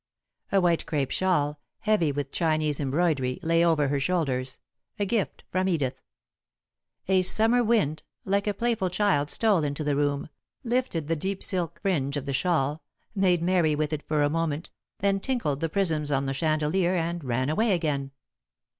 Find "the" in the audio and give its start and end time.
9.83-9.95, 11.07-11.15, 12.25-12.33, 15.59-15.69, 16.25-16.33